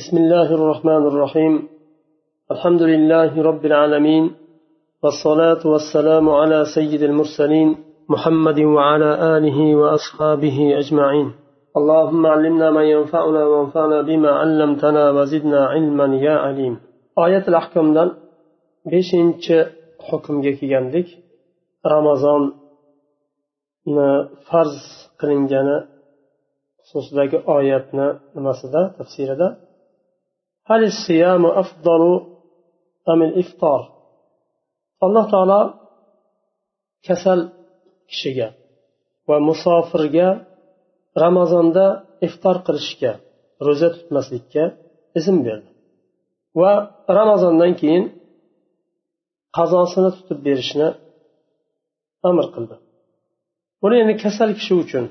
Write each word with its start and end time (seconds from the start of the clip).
بسم 0.00 0.16
الله 0.16 0.48
الرحمن 0.58 1.02
الرحيم. 1.10 1.54
الحمد 2.54 2.82
لله 2.92 3.30
رب 3.48 3.64
العالمين 3.70 4.24
والصلاة 5.02 5.62
والسلام 5.72 6.26
على 6.40 6.58
سيد 6.76 7.02
المرسلين 7.02 7.68
محمد 8.08 8.58
وعلى 8.60 9.10
آله 9.36 9.58
وأصحابه 9.80 10.58
أجمعين. 10.82 11.28
اللهم 11.78 12.22
علمنا 12.26 12.70
ما 12.70 12.84
ينفعنا 12.94 13.42
وانفعنا 13.50 13.98
بما 14.08 14.30
علمتنا 14.40 15.04
وزدنا 15.16 15.60
علما 15.72 16.06
يا 16.26 16.36
عليم. 16.44 16.74
آية 17.26 17.44
الأحكام 17.48 17.86
دان 17.94 18.10
بشنش 18.90 19.46
حكم 20.08 20.34
kelgandik 20.42 21.08
ramazonni 21.92 24.08
farz 24.48 24.76
qilingani 25.20 25.76
xususidagi 26.86 27.38
oyatni 27.56 28.06
nimasida 28.34 28.82
tafsirida 28.98 29.48
هل 30.69 30.81
الصيام 30.91 31.43
أفضل 31.61 32.01
أم 33.11 33.19
الإفطار 33.29 33.81
alloh 35.05 35.25
taolo 35.33 35.61
kasal 37.07 37.39
kishiga 38.09 38.47
va 39.27 39.37
musofirga 39.49 40.27
ramazonda 41.23 41.85
iftor 42.27 42.55
qilishga 42.67 43.11
ro'za 43.65 43.87
tutmaslikka 43.95 44.63
izn 45.19 45.37
berdi 45.47 45.69
va 46.59 46.71
ramazondan 47.19 47.71
keyin 47.81 48.03
qazosini 49.57 50.09
tutib 50.17 50.39
berishni 50.47 50.87
amr 52.29 52.45
qildi 52.53 52.75
buni 53.81 53.95
endi 54.01 54.13
kasal 54.23 54.49
kishi 54.57 54.73
uchun 54.83 55.05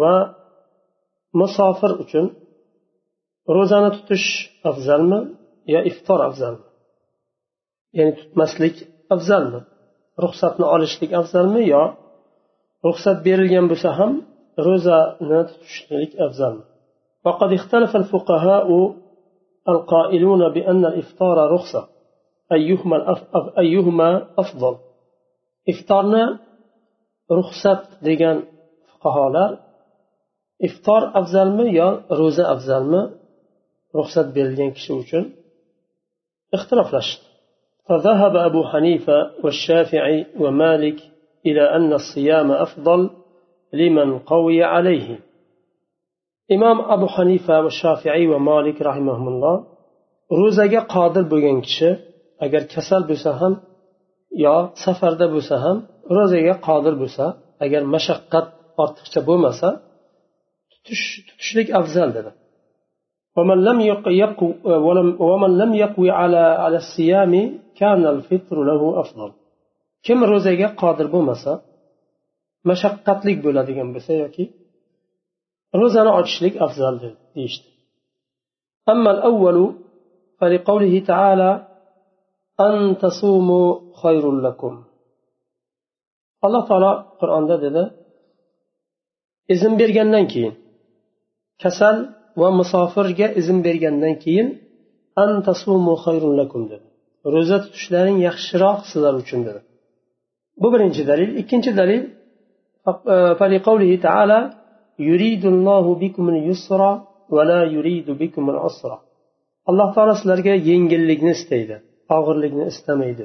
va 0.00 0.14
musofir 1.40 1.92
uchun 2.04 2.24
ro'zani 3.56 3.90
tutish 3.96 4.28
afzalmi 4.70 5.20
yo 5.72 5.80
iftor 5.90 6.20
afzalmi 6.28 6.66
ya'ni 7.96 8.12
tutmaslik 8.20 8.76
afzalmi 9.14 9.60
ruxsatni 10.24 10.66
olishlik 10.74 11.10
afzalmi 11.20 11.62
yo 11.74 11.82
ruxsat 12.86 13.18
berilgan 13.26 13.66
bo'lsa 13.70 13.90
ham 13.98 14.12
ro'zani 14.66 15.40
tutishlik 15.50 16.12
afzalmi 16.26 16.64
وقد 17.26 17.50
اختلف 17.58 17.92
الفقهاء 17.96 18.68
القائلون 19.68 20.42
بأن 20.54 20.82
الإفطار 20.86 21.36
رخصة 21.54 21.82
أيهما 22.52 22.96
أيهما 23.58 24.10
أفضل 24.38 24.74
إفطارنا 25.72 26.24
رخصة 27.38 27.80
degan 28.06 28.36
fuqarolar 28.90 29.50
iftor 30.66 31.02
afzalmi 31.20 31.66
yo 31.80 31.88
ro'za 32.18 32.44
afzalmi 32.54 33.02
ruxsat 33.98 34.26
berilgan 34.36 34.70
kishi 34.76 34.92
uchun 35.02 35.24
ixtiloflashdi 36.56 37.24
فذهب 37.90 38.34
أبو 38.48 38.60
حنيفة 38.70 39.18
والشافعي 39.44 40.18
ومالك 40.42 40.98
إلى 41.46 41.64
أن 41.76 41.90
الصيام 42.00 42.48
أفضل 42.66 43.00
لمن 43.80 44.08
قوي 44.18 44.62
عليه 44.74 45.08
إمام 46.54 46.78
أبو 46.94 47.06
حنيفة 47.14 47.54
والشافعي 47.64 48.24
ومالك 48.32 48.76
رحمهم 48.88 49.26
الله 49.32 49.56
ro'zaga 50.40 50.80
qodir 50.94 51.24
bo'lgan 51.32 51.58
kishi 51.66 51.90
agar 52.44 52.62
kasal 52.74 53.02
bo'lsa 53.10 53.30
ham 53.40 53.54
yo 54.44 54.56
safarda 54.84 55.26
bo'lsa 55.34 55.54
ham 55.64 55.76
ro'zaga 56.16 56.54
qodir 56.66 56.94
bo'lsa 57.02 57.24
agar 57.64 57.82
mashaqqat 57.94 58.46
ortiqcha 58.82 59.20
bo'lmasa 59.28 59.68
tutish 60.72 61.04
tutishlik 61.28 61.68
afzal 61.80 62.08
dedi 62.16 62.30
ومن 63.37 63.57
لم 63.67 63.77
يقو 64.23 64.47
ومن 65.29 65.51
لم 65.61 65.71
يقوي 65.83 66.09
على 66.19 66.43
على 66.63 66.77
الصيام 66.83 67.33
كان 67.79 68.01
الفطر 68.15 68.55
له 68.69 68.81
أفضل 69.03 69.31
kim 70.05 70.19
ro'zaga 70.31 70.67
qodir 70.81 71.07
bo'lmasa 71.13 71.51
mashaqqatli 72.69 73.33
bo'ladigan 73.45 73.87
bo'lsa 73.95 74.13
yoki 74.23 74.43
ro'zani 75.81 76.11
ochishlik 76.19 76.53
afzal 76.65 76.95
deyishdi 77.35 77.69
أما 78.93 79.11
الأول 79.15 79.57
فلقوله 80.39 80.93
تعالى 81.11 81.51
أن 82.67 82.75
تصوموا 83.03 83.67
خير 84.03 84.25
لكم 84.45 84.73
alloh 86.45 86.63
taolo 86.69 86.91
qur'onda 87.21 87.55
dedi 87.65 87.83
izn 89.53 89.73
bergandan 89.81 90.25
keyin 90.31 90.53
kasal 91.61 91.95
va 92.41 92.49
musofirga 92.59 93.27
izn 93.39 93.57
bergandan 93.67 94.15
keyin 94.23 94.47
dedi. 96.71 96.85
Ro'za 97.33 97.57
tutishlaring 97.63 98.17
yaxshiroq 98.27 98.79
sizlar 98.91 99.13
uchun 99.23 99.39
dedi. 99.47 99.61
Bu 100.61 100.67
birinchi 100.73 101.01
dalil. 101.11 101.29
Ikkinchi 101.41 101.71
dalil 101.81 102.01
e, 103.13 103.99
taala 104.07 104.39
yuridullohu 105.09 105.91
bikumul 106.03 106.39
yusra 106.49 106.91
va 107.35 107.43
la 107.49 107.59
yuridu 107.75 108.11
bikumul 108.21 108.59
usra. 108.69 108.97
Alloh 109.69 109.89
taolo 109.95 110.13
sizlarga 110.19 110.53
yengillikni 110.69 111.31
istaydi 111.37 111.75
og'irlikni 112.17 112.65
istamaydi 112.73 113.23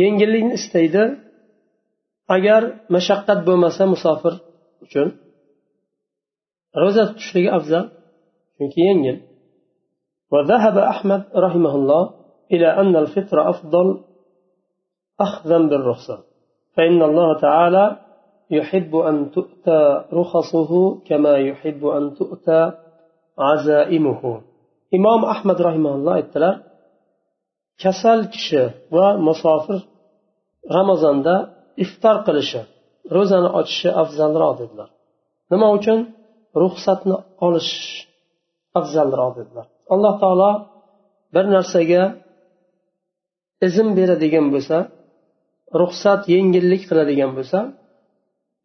yengillikni 0.00 0.54
istaydi 0.60 1.02
agar 2.36 2.62
mashaqqat 2.94 3.38
bo'lmasa 3.48 3.82
musofir 3.94 4.34
uchun. 4.84 5.08
ro'za 6.81 7.03
tutishligi 7.09 7.49
afzal 7.57 7.85
chunki 8.57 8.81
yengil 8.89 9.17
وذهب 10.33 10.77
أحمد 10.93 11.21
رحمه 11.45 11.73
الله 11.79 12.03
إلى 12.53 12.67
أن 12.81 12.93
الفطر 13.03 13.37
أفضل 13.53 13.87
أخذا 15.25 15.57
بالرخصة 15.69 16.17
فإن 16.75 16.99
الله 17.09 17.29
تعالى 17.45 17.85
يحب 18.57 18.91
أن 19.09 19.15
تؤتى 19.31 19.81
رخصه 20.19 20.71
كما 21.07 21.33
يحب 21.49 21.81
أن 21.97 22.03
تؤتى 22.19 22.61
عزائمه 23.47 24.21
إمام 24.97 25.21
أحمد 25.33 25.57
رحمه 25.67 25.91
الله 25.95 26.15
اتلر 26.19 26.55
kasal 27.83 28.19
kishi 28.33 28.63
va 28.95 29.07
musofir 29.27 29.79
ramazonda 30.77 31.35
iftor 31.83 32.15
qilishi 32.25 32.61
ro'zani 33.15 33.49
ochishi 33.59 33.89
afzalroq 34.01 34.53
dedilar 34.59 34.89
nima 35.51 35.67
uchun 35.77 35.99
Ruxsatni 36.60 37.16
olish 37.46 37.72
afzalroq 38.78 39.32
dedilar. 39.38 39.66
Alloh 39.94 40.14
taolo 40.22 40.50
bir 41.34 41.44
narsaga 41.54 42.02
izn 43.66 43.88
beradigan 43.98 44.46
bo'lsa 44.54 44.76
ruxsat 45.80 46.22
yengillik 46.34 46.82
qiladigan 46.90 47.30
bo'lsa 47.38 47.58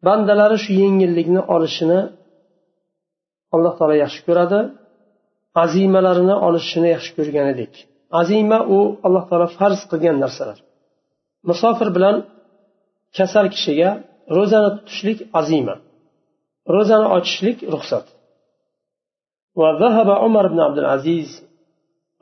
bandalari 0.06 0.58
shu 0.64 0.70
yengillikni 0.82 1.40
olishini 1.54 2.00
alloh 3.54 3.74
taolo 3.78 3.94
yaxshi 4.04 4.20
ko'radi 4.28 4.60
azimalarini 5.64 6.36
olishini 6.46 6.88
yaxshi 6.94 7.10
ko'rgan 7.18 7.46
edik. 7.54 7.72
Azima 8.20 8.58
u 8.76 8.78
alloh 9.06 9.24
taolo 9.30 9.46
farz 9.58 9.80
qilgan 9.90 10.16
narsalar. 10.24 10.58
Musofir 11.48 11.88
bilan 11.96 12.16
kasal 13.16 13.46
kishiga 13.54 13.90
ro'zani 14.36 14.70
tutishlik 14.76 15.18
azima. 15.40 15.74
Ro'zani 16.76 17.06
ochishlik 17.16 17.58
ruxsat 17.74 18.06
وذهب 19.60 20.08
عمر 20.22 20.44
بن 20.52 20.60
عبد 20.66 20.78
العزيز 20.78 21.28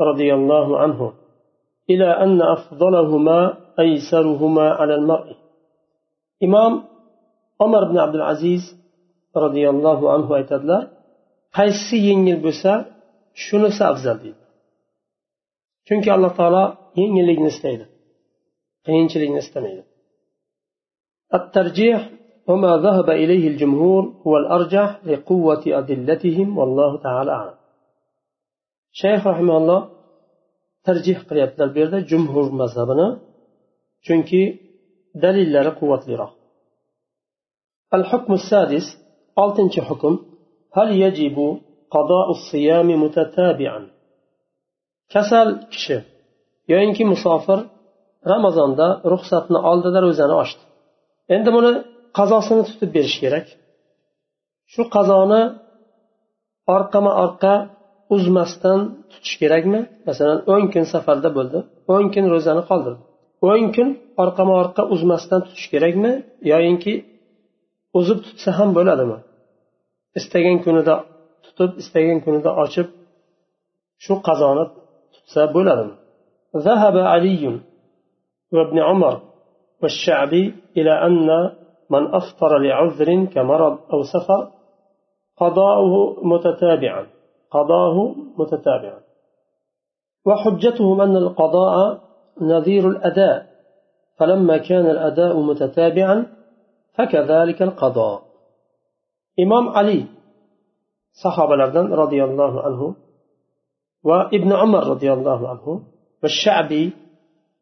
رضي 0.09 0.35
الله 0.39 0.79
عنه 0.83 1.01
إلى 1.91 2.09
أن 2.25 2.43
أفضلهما 2.57 3.39
أيسرهما 3.83 4.67
على 4.79 4.95
المرء 4.95 5.29
إمام 6.47 6.73
عمر 7.61 7.83
بن 7.91 7.99
عبد 7.99 8.15
العزيز 8.15 8.63
رضي 9.37 9.65
الله 9.73 9.99
عنه 10.13 10.29
aytadilar 10.39 10.83
qaysi 11.57 11.97
yengil 12.09 12.39
bo'lsa 12.47 12.73
shunisi 13.45 13.83
afzal 13.91 14.17
deydi 14.25 14.43
chunki 15.87 16.09
alloh 16.17 16.33
taolo 16.39 16.65
yengillikni 17.01 17.49
istaydi 17.55 17.85
qiyinchilikni 18.87 19.41
istamaydi 19.45 19.83
الترجيح 21.39 22.01
وما 22.49 22.73
ذهب 22.87 23.09
إليه 23.23 23.45
الجمهور 23.49 24.03
هو 24.27 24.37
الأرجح 24.37 24.89
لقوة 25.07 25.63
أدلتهم 25.67 26.59
والله 26.59 26.91
تعالى 27.07 27.31
أعلم 27.31 27.55
شيخ 29.03 29.27
رحمه 29.27 29.57
الله 29.57 29.81
tarjih 30.87 31.19
qilyaptilar 31.29 31.69
bu 31.75 31.79
yerda 31.83 31.99
jumhur 32.11 32.47
mazhabini 32.61 33.09
chunki 34.07 34.43
dalillari 35.23 35.73
quvvatliroq 35.81 36.33
الحكم 37.97 38.33
السادس 38.41 38.87
oltinchi 39.43 39.81
hukm 39.89 40.15
هل 40.77 40.89
يجب 41.05 41.37
قضاء 41.95 42.27
الصيام 42.37 42.89
متتابعا 43.03 43.81
kasal 45.15 45.49
kishi 45.73 45.99
yoyinki 46.73 47.05
musofir 47.13 47.59
ramazonda 48.33 48.87
ruxsatni 49.13 49.59
oldida 49.71 49.99
ro'zani 50.07 50.35
ochdi 50.43 50.63
endi 51.35 51.51
buni 51.57 51.73
qazosini 52.18 52.64
tutib 52.70 52.90
berish 52.96 53.18
kerak 53.24 53.46
shu 54.74 54.82
qazoni 54.96 55.42
orqama 56.76 57.12
orqa 57.24 57.54
uzmasdan 58.16 58.80
tutish 59.12 59.36
kerakmi 59.42 59.80
masalan 60.08 60.40
o'n 60.54 60.64
kun 60.74 60.86
safarda 60.94 61.30
bo'ldi 61.38 61.60
o'n 61.94 62.06
kun 62.14 62.26
ro'zani 62.34 62.64
qoldirdi 62.70 63.02
o'n 63.50 63.64
kun 63.76 63.90
orqama 64.24 64.54
orqa 64.64 64.82
uzmasdan 64.94 65.40
tutish 65.48 65.68
kerakmi 65.74 66.12
yoyinki 66.52 66.94
uzib 68.00 68.20
tutsa 68.26 68.50
ham 68.58 68.70
bo'ladimi 68.78 69.18
istagan 70.20 70.58
kunida 70.66 70.96
tutib 71.46 71.72
istagan 71.82 72.20
kunida 72.26 72.50
ochib 72.64 72.88
shu 74.04 74.14
qazoni 74.28 74.66
tutsa 75.14 75.42
bo'ladimi 75.58 75.96
ذهب 76.68 76.96
علي 76.98 77.44
وابن 78.56 78.78
عمر 78.80 79.22
والشعبي 79.82 80.54
إلى 80.78 80.94
أن 81.08 81.52
من 81.91 82.15
أفطر 82.15 82.59
لعذر 82.59 83.25
كمرض 83.25 83.79
أو 83.93 84.03
سفر 84.03 84.51
قضاؤه 85.37 86.25
متتابعا 86.25 87.07
قضاه 87.51 88.15
متتابعا. 88.39 89.01
وحجتهم 90.27 91.01
أن 91.01 91.17
القضاء 91.17 92.01
نظير 92.41 92.89
الأداء 92.89 93.47
فلما 94.19 94.59
كان 94.59 94.87
الأداء 94.87 95.41
متتابعا 95.41 96.27
فكذلك 96.95 97.63
القضاء. 97.63 98.23
إمام 99.41 99.69
علي 99.69 100.05
الأردن 101.27 101.93
رضي 101.93 102.25
الله 102.25 102.63
عنه 102.63 102.95
وابن 104.05 104.53
عمر 104.53 104.87
رضي 104.87 105.13
الله 105.13 105.49
عنه 105.49 105.83
والشعبي 106.23 106.93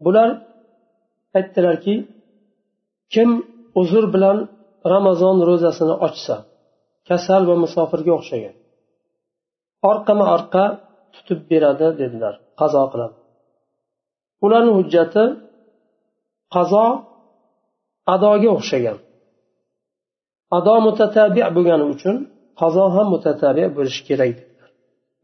bular 0.01 0.47
aytdilarki 1.35 2.07
kim 3.09 3.31
uzr 3.82 4.04
bilan 4.14 4.38
ramazon 4.94 5.38
ro'zasini 5.50 5.96
ochsa 6.08 6.36
kasal 7.10 7.42
va 7.50 7.56
musofirga 7.64 8.12
o'xshagan 8.20 8.56
orqama 9.90 10.26
orqa 10.36 10.64
tutib 11.14 11.40
beradi 11.52 11.88
dedilar 12.02 12.36
qazo 12.60 12.84
qiladi 12.92 13.16
ularni 14.46 14.72
hujjati 14.78 15.24
qazo 16.56 16.86
adoga 18.14 18.50
o'xshagan 18.58 18.98
ado 20.58 20.74
mutatabi 20.88 21.42
bo'lgani 21.56 21.86
uchun 21.94 22.16
qazo 22.62 22.84
ham 22.96 23.08
mutatabi 23.16 23.64
bo'lishi 23.78 24.02
kerak 24.08 24.30
dedilar 24.40 24.70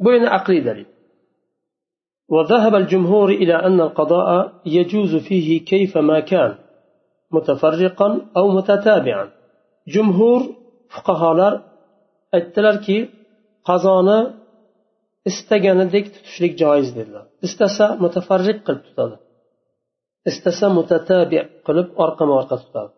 bu 0.03 0.07
endi 0.15 0.29
aqliy 0.39 0.63
dalil 0.69 0.89
وذهب 2.29 2.75
الجمهور 2.75 3.29
إلى 3.29 3.55
أن 3.67 3.81
القضاء 3.81 4.29
يجوز 4.65 5.15
فيه 5.27 5.65
كيفما 5.65 6.19
كان 6.19 6.51
متفرقا 7.36 8.08
أو 8.36 8.44
متتابعا 8.56 9.26
جمهور 9.94 10.40
فقهاء 10.94 11.70
aytdilarki 12.36 12.98
qazoni 13.68 14.18
istaganidek 15.30 16.06
tutishlik 16.14 16.52
joiz 16.62 16.88
dedilar 16.96 17.24
istasa 17.46 17.86
mutafarriq 18.02 18.58
qilib 18.66 18.82
tutadi 18.88 19.16
istasa 20.30 20.66
mutatabi 20.78 21.38
qilib 21.66 21.88
orqama 22.04 22.34
orqa 22.40 22.56
tutadi 22.64 22.92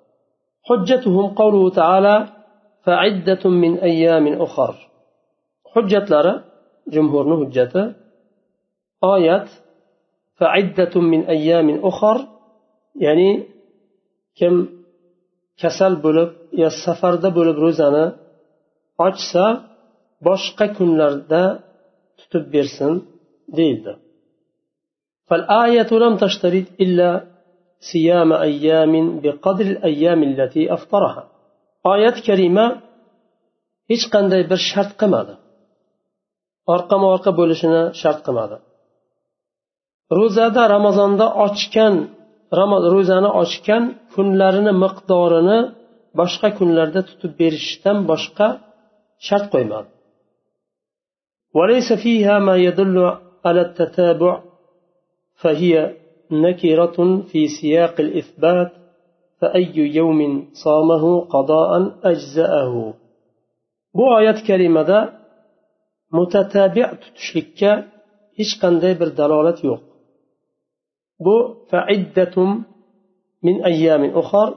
حجتهم 0.68 1.26
قوله 1.40 1.62
تعالى 1.80 2.16
فعدة 2.86 3.42
من 3.62 3.72
أيام 3.90 4.26
أخر 4.46 4.74
hujjatlari 5.72 6.34
jumhurni 6.94 7.34
hujjati 7.42 7.82
oyat 9.14 9.46
فعدة 10.40 10.94
من 11.12 11.20
أيام 11.36 11.68
أخر 11.90 12.16
ya'ni 13.04 13.30
kim 14.39 14.53
kasal 15.61 15.93
bo'lib 16.05 16.29
yo 16.61 16.69
safarda 16.83 17.29
bo'lib 17.37 17.57
ro'zani 17.65 18.05
ochsa 19.07 19.43
boshqa 20.27 20.65
kunlarda 20.77 21.43
tutib 22.19 22.43
bersin 22.53 22.91
deyildi 23.57 23.93
فالآية 25.29 25.91
لم 26.03 26.13
تشترط 26.23 26.67
إلا 26.83 27.09
صيام 27.91 28.29
أيام 28.49 28.93
بقدر 29.23 29.65
الأيام 29.75 30.19
التي 30.29 30.63
أفطرها 30.75 31.23
آية 31.93 32.15
كريمة 32.27 32.65
hech 33.91 34.05
qanday 34.13 34.41
bir 34.51 34.59
shart 34.69 34.91
qilmadi 35.01 35.33
orqama 36.73 37.07
orqa 37.15 37.31
bo'lishini 37.39 37.81
shart 38.01 38.19
qilmadi 38.25 38.57
ro'zada 40.17 40.63
ramazonda 40.75 41.25
ochgan 41.45 41.93
ro'zani 42.93 43.29
ochgan 43.41 43.83
kunlarini 44.13 44.73
miqdorini 44.83 45.59
boshqa 46.19 46.49
kunlarda 46.57 47.01
tutib 47.09 47.31
berishdan 47.41 47.97
boshqa 48.11 48.47
shart 49.27 49.47
qo'ymadi 49.53 49.89
وليس 51.57 51.89
فيها 52.03 52.35
ما 52.47 52.55
يدل 52.67 52.97
على 53.45 53.61
التتابع 53.67 54.33
فهي 55.41 55.73
نكرة 56.31 56.97
في 57.29 57.41
سياق 57.57 57.95
الإثبات 58.05 58.71
فأي 59.39 59.75
يوم 59.99 60.19
صامه 60.63 61.03
قضاء 61.33 61.71
أجزأه 62.11 62.93
bu 63.97 64.05
oyat 64.17 64.39
karimada 64.47 64.99
mutatabi 66.17 66.83
tutishlikka 67.01 67.71
hech 68.37 68.53
qanday 68.61 68.93
bir 68.99 69.09
dalolat 69.19 69.59
yo'q 69.67 69.81
bu 71.25 71.35
faiddatum 71.71 72.49
min 73.45 73.55
ayyamin 73.69 74.11
uxar 74.21 74.49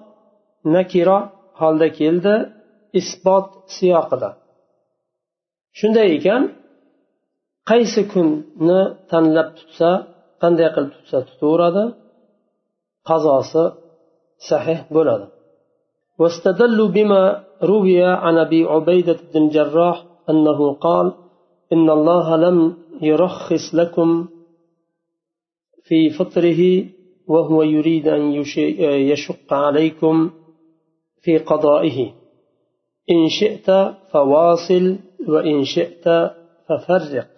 nakira 0.74 1.18
holda 1.60 1.88
keldi 1.98 2.34
isbot 3.00 3.46
siyoqida 3.76 4.30
shunday 5.78 6.08
ekan 6.18 6.42
qaysi 7.70 8.02
kunni 8.12 8.80
tanlab 9.10 9.48
tutsa 9.58 9.90
qanday 10.42 10.68
qilib 10.74 10.92
tutsa 10.96 11.18
tutaveradi 11.28 11.84
qazosi 13.08 13.64
sahih 14.48 14.80
bo'ladi 14.96 15.26
واستدلوا 16.20 16.88
بما 16.96 17.22
روي 17.72 18.00
عن 18.24 18.34
ابي 18.46 18.60
عبيده 18.72 19.18
بن 19.32 19.36
الجراح 19.44 19.96
انه 20.30 20.60
قال 20.86 21.06
ان 21.74 21.86
الله 21.96 22.26
لم 22.36 22.58
يرخص 23.10 23.64
لكم 23.80 24.08
في 25.86 26.10
فطره 26.18 26.62
وهو 27.32 27.62
يريد 27.62 28.08
ان 28.08 28.22
يشق 29.12 29.48
عليكم 29.52 30.30
في 31.22 31.38
قضائه 31.38 31.98
ان 33.10 33.28
شئت 33.28 33.68
فواصل 34.12 34.84
وان 35.28 35.64
شئت 35.64 36.04
ففرق 36.66 37.30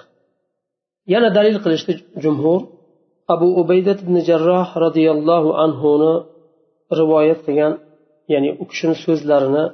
yana 1.12 1.29
dalil 1.37 1.56
qilishdi 1.65 1.93
jumhur 2.25 2.61
abu 3.34 3.49
ubaydat 3.61 3.99
ibn 4.05 4.17
jarroh 4.29 4.69
roziyallohu 4.84 5.51
anhuni 5.65 6.15
rivoyat 7.01 7.41
qilgan 7.46 7.72
ya'ni 8.32 8.51
u 8.63 8.65
kishini 8.70 8.96
so'zlarini 9.05 9.65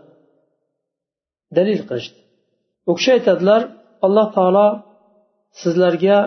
dalil 1.56 1.80
qilishdi 1.88 2.18
u 2.90 2.92
kishi 2.98 3.10
aytadilar 3.16 3.62
alloh 4.06 4.26
taolo 4.37 4.68
sizlarga 5.60 6.18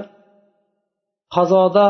qazoda 1.35 1.87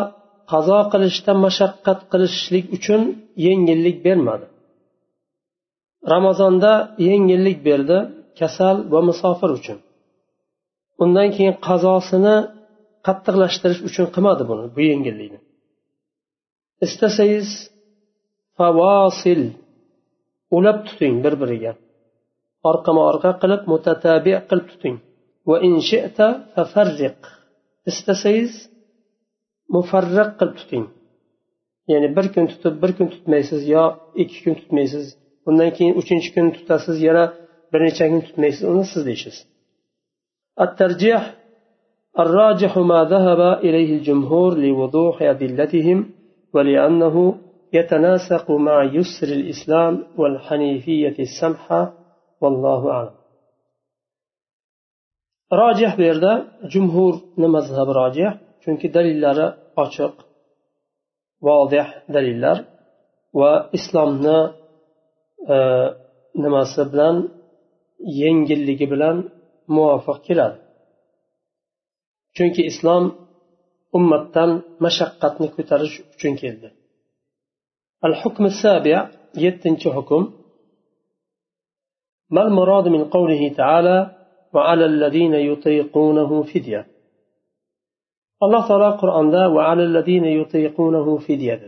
qazo 0.53 0.79
qilishda 0.93 1.33
mashaqqat 1.45 2.01
qilishlik 2.13 2.67
uchun 2.77 3.03
yengillik 3.47 3.97
bermadi. 4.07 4.47
Ramazonda 6.13 6.73
yengillik 7.09 7.59
berdi 7.69 7.99
kasal 8.39 8.77
va 8.93 9.01
musofir 9.09 9.51
uchun. 9.59 9.79
Undan 11.03 11.29
keyin 11.37 11.55
qazosini 11.69 12.37
qattiqlashtirish 13.07 13.81
uchun 13.89 14.07
qilmadi 14.15 14.43
buni 14.51 14.65
bu 14.75 14.81
yengillikni. 14.91 15.41
Istasangiz 16.87 17.49
favosil 18.59 19.43
ulab 20.57 20.79
tuting 20.87 21.15
bir 21.25 21.35
biriga 21.43 21.73
orqama 22.71 23.03
orqa 23.11 23.31
qilib 23.43 23.63
mutatabi 23.73 24.33
qilib 24.49 24.67
tuting. 24.73 24.97
Va 25.49 25.57
istasangiz 27.91 28.53
mufarriq 29.75 30.31
qilib 30.39 30.55
tuting 30.61 30.85
ya'ni 31.93 32.09
bir 32.17 32.27
kun 32.35 32.45
tutib 32.53 32.75
bir 32.83 32.91
kun 32.97 33.09
tutmaysiz 33.15 33.63
yo 33.75 33.85
ikki 34.23 34.39
kun 34.45 34.55
tutmaysiz 34.61 35.05
undan 35.49 35.71
keyin 35.77 35.95
uchinchi 36.01 36.29
kun 36.35 36.47
tutasiz 36.57 36.97
yana 37.09 37.25
bir 37.73 37.81
necha 37.87 38.05
kun 38.13 38.21
tutmaysiz 38.29 38.65
uni 38.73 38.85
sizni 38.93 39.13
ishingiz 39.19 39.39
الترجيح 40.65 41.23
الراجح 42.23 42.73
ما 42.91 43.01
ذهب 43.13 43.41
إليه 43.67 43.91
الجمهور 43.99 44.51
لوضوح 44.65 45.17
أدلتهم 45.23 45.99
ولأنه 46.55 47.17
يتناسق 47.73 48.47
مع 48.51 48.77
يسر 48.97 49.29
الإسلام 49.39 49.95
والحنيفية 50.19 51.17
السمحة 51.19 51.93
والله 52.41 52.91
أعلم 52.91 53.17
bu 55.99 56.03
yerda 56.03 56.33
jumhurni 56.73 57.47
mazhabi 57.57 57.93
rojih 58.01 58.31
chunki 58.67 58.89
dalillari 58.97 59.47
ochiq 59.85 60.15
vodih 61.47 61.89
dalillar 62.15 62.59
va 63.41 63.53
islomni 63.79 64.39
e, 65.55 65.57
nimasi 66.43 66.83
bilan 66.93 67.17
yengilligi 68.23 68.87
bilan 68.93 69.17
muvofiq 69.75 70.19
keladi 70.27 70.59
chunki 72.37 72.63
islom 72.71 73.05
ummatdan 73.99 74.51
mashaqqatni 74.85 75.49
ko'tarish 75.57 75.97
uchun 76.15 76.35
keldi 76.43 76.69
al 78.07 78.15
hukm 78.21 78.45
sabi 78.63 78.93
yettinchi 79.45 79.91
hukm 79.99 80.25
ما 82.35 82.43
المراد 82.47 82.89
من 82.89 83.03
قوله 83.05 83.43
تعالى 83.61 83.99
وعلى 84.55 84.85
الذين 84.93 85.35
يطيقونه 85.35 86.31
فدية 86.43 86.87
وعلى 89.57 89.83
الذين 89.91 90.25
يطيقونه 90.25 91.19
فدية 91.19 91.63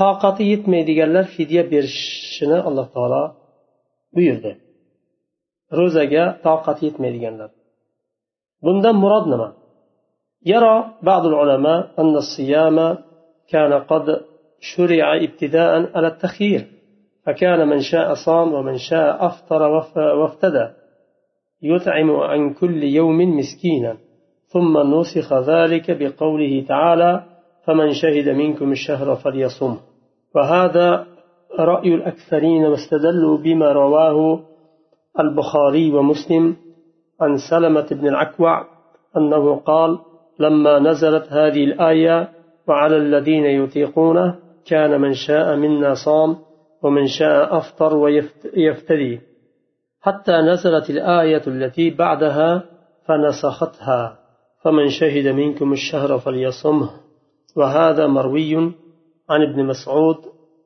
toqati 0.00 0.42
yetmaydiganlar 0.52 1.26
fidya 1.36 1.62
berishini 1.72 2.58
alloh 2.68 2.86
taolo 2.94 3.22
buyurdi 4.14 4.52
ro'zaga 5.78 6.24
toqati 6.46 6.82
yetmaydiganlar 6.88 7.50
bundan 8.64 8.96
murod 9.02 9.26
nima 9.32 9.48
يرى 10.44 10.94
بعض 11.02 11.26
العلماء 11.26 11.90
أن 11.98 12.16
الصيام 12.16 12.98
كان 13.48 13.72
قد 13.72 14.20
شرع 14.60 15.16
ابتداء 15.16 15.96
على 15.96 16.06
التخيير. 16.06 16.66
فكان 17.26 17.68
من 17.68 17.80
شاء 17.80 18.14
صام 18.14 18.54
ومن 18.54 18.76
شاء 18.78 19.26
أفطر 19.26 19.62
وافتدى. 20.20 20.68
يطعم 21.62 22.10
عن 22.10 22.54
كل 22.54 22.82
يوم 22.82 23.18
مسكينا. 23.38 23.96
ثم 24.52 24.78
نسخ 24.78 25.32
ذلك 25.32 25.90
بقوله 25.90 26.64
تعالى 26.68 27.24
فمن 27.66 27.92
شهد 27.92 28.28
منكم 28.28 28.72
الشهر 28.72 29.14
فليصم 29.14 29.76
وهذا 30.34 31.06
رأي 31.58 31.94
الأكثرين 31.94 32.64
واستدلوا 32.64 33.38
بما 33.38 33.72
رواه 33.72 34.40
البخاري 35.20 35.92
ومسلم 35.92 36.56
عن 37.20 37.36
سلمة 37.50 37.86
بن 37.90 38.08
العكوع 38.08 38.64
أنه 39.16 39.56
قال 39.56 39.98
لما 40.38 40.78
نزلت 40.78 41.32
هذه 41.32 41.64
الآية 41.64 42.28
وعلى 42.68 42.96
الذين 42.96 43.44
يطيقونه 43.44 44.38
كان 44.66 45.00
من 45.00 45.14
شاء 45.14 45.56
منا 45.56 45.94
صام 45.94 46.36
ومن 46.82 47.06
شاء 47.06 47.56
أفطر 47.56 47.96
ويفتدي 47.96 49.20
حتى 50.00 50.32
نزلت 50.32 50.90
الآية 50.90 51.42
التي 51.46 51.90
بعدها 51.90 52.62
فنسختها. 53.08 54.21
فمن 54.63 54.89
شهد 54.99 55.27
منكم 55.41 55.73
الشهر 55.73 56.19
فليصمه 56.19 56.89
وهذا 57.55 58.07
مروي 58.07 58.53
عن 59.29 59.39
ابن 59.47 59.65
مسعود 59.71 60.19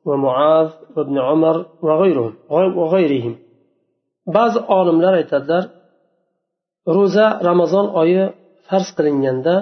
ومعاذ 0.04 0.70
وابن 0.96 1.16
عمر 1.18 1.56
وغيرهم 1.82 2.34
وغيرهم 2.50 3.34
بعض 4.26 4.52
olimlar 4.78 5.12
aytadilar 5.20 5.64
ro'za 6.96 7.26
ramazon 7.48 7.86
oyi 8.00 8.22
farz 8.68 8.88
qilinganda 8.96 9.54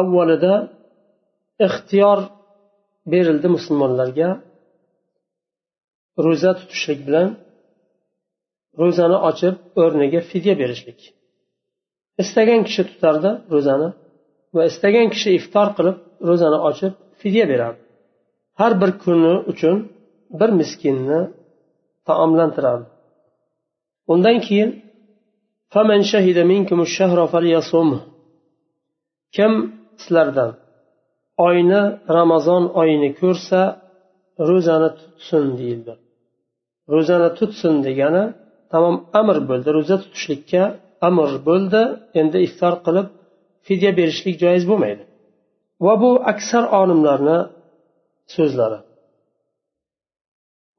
avvalida 0.00 0.54
ixtiyor 1.66 2.18
berildi 3.12 3.48
musulmonlarga 3.56 4.28
ro'za 6.24 6.50
tutishlik 6.58 7.00
bilan 7.06 7.28
ro'zani 8.80 9.18
ochib 9.30 9.54
o'rniga 9.82 10.20
fidya 10.30 10.54
berishlik 10.60 11.00
istagan 12.21 12.61
kishi 12.67 12.83
tutardi 12.89 13.31
ro'zani 13.53 13.89
va 14.55 14.61
istagan 14.71 15.07
kishi 15.13 15.29
iftor 15.39 15.67
qilib 15.77 15.97
ro'zani 16.29 16.57
ochib 16.69 16.93
fidya 17.21 17.45
berardi. 17.51 17.81
Har 18.59 18.71
bir 18.81 18.91
kuni 19.03 19.33
uchun 19.51 19.77
bir 20.39 20.49
miskinni 20.59 21.19
taomlantirardi. 22.07 22.87
Undan 24.13 24.37
keyin 24.47 24.69
kim 29.35 29.51
sizlardan 30.01 30.51
oyni 31.47 31.81
ramazon 32.17 32.63
oyini 32.81 33.09
ko'rsa 33.21 33.59
ro'zani 34.49 34.89
tutsin 34.99 35.45
deyildi. 35.59 35.93
Ro'zani 36.93 37.29
tutsin 37.39 37.73
degani 37.87 38.23
tamom 38.71 38.95
amr 39.19 39.37
bo'ldi. 39.49 39.67
Ro'za 39.77 39.95
tutishlikka 40.03 40.63
amr 41.07 41.29
bo'ldi 41.47 41.81
endi 42.19 42.37
iftor 42.47 42.73
qilib 42.85 43.07
fidya 43.67 43.91
berishlik 43.99 44.35
joiz 44.43 44.63
bo'lmaydi. 44.69 45.03
Va 45.85 45.93
bu 46.03 46.11
aksar 46.31 46.63
olimlarni 46.79 47.39
so'zlari. 48.35 48.79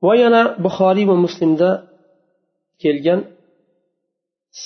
Va 0.04 0.12
yana 0.22 0.42
buxoriy 0.64 1.06
va 1.10 1.16
muslimda 1.26 1.70
kelgan 2.82 3.20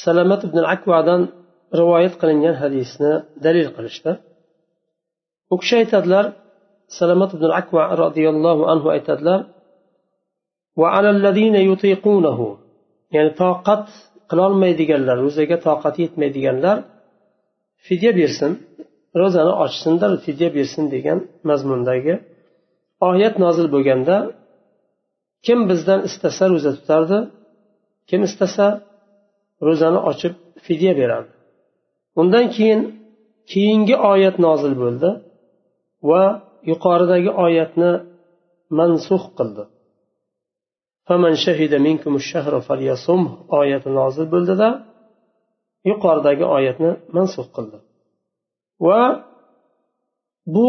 salamat 0.03 0.41
ibn 0.49 0.59
akvadan 0.75 1.23
rivoyat 1.81 2.15
qilingan 2.21 2.57
hadisni 2.63 3.13
dalil 3.45 3.69
qilishdi. 3.77 4.13
U 5.53 5.55
kishi 5.61 5.75
aytadilar 5.83 6.25
salamat 6.99 7.31
ibn 7.37 7.49
akva 7.61 7.83
roziyallohu 8.03 8.63
anhu 8.73 8.89
aytadilar 8.97 9.41
ya'ni 13.15 13.33
toqat 13.43 13.85
qilolmaydiganlar 14.31 15.17
ro'zaga 15.25 15.57
toqati 15.67 15.99
yetmaydiganlar 16.05 16.77
fidya 17.87 18.13
bersin 18.21 18.53
ro'zani 19.21 19.53
ochsinda 19.65 20.07
fidya 20.27 20.49
bersin 20.57 20.85
degan 20.95 21.19
mazmundagi 21.49 22.15
oyat 23.11 23.35
nozil 23.45 23.67
bo'lganda 23.75 24.17
kim 25.47 25.59
bizdan 25.71 26.01
istasa 26.09 26.45
ro'za 26.53 26.71
tutardi 26.79 27.19
kim 28.11 28.21
istasa 28.29 28.67
ro'zani 29.67 30.01
ochib 30.11 30.35
fidya 30.67 30.93
berardi. 31.01 31.33
Undan 32.21 32.47
keyin 32.57 32.81
keyingi 33.53 33.97
oyat 34.13 34.37
nozil 34.47 34.75
bo'ldi 34.83 35.11
va 36.11 36.23
yuqoridagi 36.71 37.31
oyatni 37.45 37.91
mansux 38.79 39.25
qildi. 39.39 39.63
Oyati 43.61 43.89
nozil 43.99 44.27
bo'ldida 44.35 44.69
yuqoridagi 45.91 46.45
oyatni 46.57 46.91
mansux 47.17 47.47
qildi 47.57 47.79
va 48.87 49.01
bu 50.55 50.69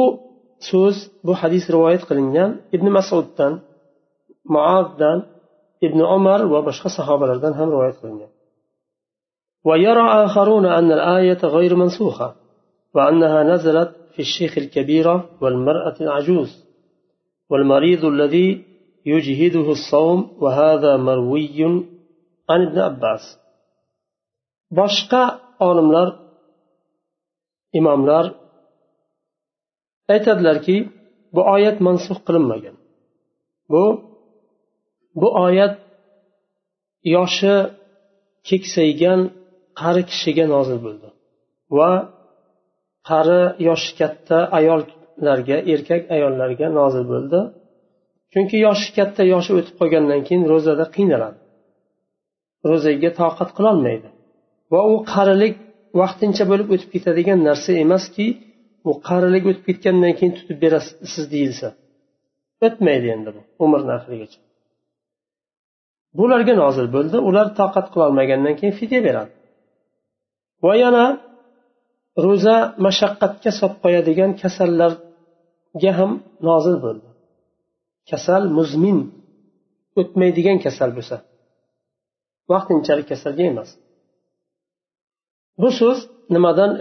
so'z 0.70 0.96
bu 1.26 1.34
hadis 1.42 1.64
rivoyat 1.76 2.04
qilingan 2.10 2.52
ibn 2.76 2.88
masuddan 2.98 3.54
muaddan 4.56 5.18
ibn 5.88 6.00
umar 6.18 6.40
va 6.54 6.60
boshqa 6.68 6.90
sahobalardan 6.98 7.54
ham 7.60 7.68
rivoyat 7.76 7.98
qilingan 8.02 8.32
ويرى 9.70 10.06
آخرون 10.26 10.66
أن 10.66 10.92
الآية 10.92 11.42
غير 11.44 11.76
منسوخة 11.76 12.36
وأنها 12.96 13.44
نزلت 13.44 13.92
في 14.14 14.22
الشيخ 14.28 14.58
الكبيرة 14.58 15.16
والمرأة 15.42 15.96
العجوز 16.02 16.52
والمريض 17.50 18.06
الذي 18.06 18.48
يجهده 19.13 19.67
الصوم 19.79 20.19
وهذا 20.43 20.97
مروي 20.97 21.61
عن 22.51 22.61
ابن 22.67 22.79
عباس 22.79 23.25
boshqa 24.79 25.23
olimlar 25.69 26.09
imomlar 27.79 28.25
aytadilarki 30.13 30.77
bu 31.35 31.41
oyat 31.55 31.77
mansux 31.87 32.19
qilinmagan 32.27 32.77
bu 33.73 33.85
bu 35.21 35.29
oyat 35.47 35.75
yoshi 37.15 37.55
keksaygan 38.49 39.21
qari 39.81 40.03
kishiga 40.11 40.45
nozil 40.55 40.79
bo'ldi 40.87 41.09
va 41.79 41.93
qari 43.09 43.43
yoshi 43.69 43.91
katta 44.01 44.39
ayollarga 44.59 45.57
erkak 45.73 46.03
ayollarga 46.17 46.67
nozil 46.79 47.05
bo'ldi 47.13 47.41
chunki 48.34 48.58
yoshi 48.68 48.90
katta 48.98 49.24
yoshi 49.34 49.52
o'tib 49.60 49.76
qolgandan 49.80 50.22
keyin 50.28 50.44
ro'zada 50.52 50.86
qiynaladi. 50.96 51.40
Ro'zaga 52.70 53.12
toqat 53.22 53.50
qilolmaydi. 53.58 54.10
Va 54.74 54.82
u 54.94 54.96
qarilik 55.14 55.56
vaqtincha 56.02 56.44
bo'lib 56.52 56.68
o'tib 56.74 56.90
ketadigan 56.96 57.40
narsa 57.50 57.72
emaski 57.84 58.28
u 58.90 58.92
qarilik 59.08 59.44
o'tib 59.50 59.66
ketgandan 59.70 60.14
keyin 60.18 60.34
tutib 60.38 60.58
berasiz 60.64 61.26
deyilsa. 61.34 61.68
O'tmaydi 62.66 63.08
endi 63.16 63.30
bu 63.36 63.42
umrni 63.66 63.94
oxirigacha 64.00 64.40
bularga 66.20 66.54
nozil 66.64 66.88
bo'ldi 66.96 67.18
ular 67.30 67.48
toqat 67.60 67.88
qilolmagandan 67.94 68.56
keyin 68.60 68.74
fidya 68.80 69.00
beradi. 69.08 69.34
Va 70.66 70.74
yana 70.84 71.06
ro'za 72.26 72.58
mashaqqatga 72.86 73.52
solib 73.60 73.78
qo'yadigan 73.84 74.32
kasallarga 74.42 75.92
ham 76.00 76.12
nozil 76.50 76.78
bo'ldi. 76.86 77.08
Kasal 78.10 78.44
muzmin 78.58 78.98
o'tmaydigan 80.00 80.58
kasal 80.66 80.90
bo'lsa 80.98 81.18
vaqtinchalik 82.52 83.08
kasalga 83.12 83.44
emas 83.52 83.70
bu 85.62 85.70
so'z 85.80 86.00
nimadan 86.36 86.72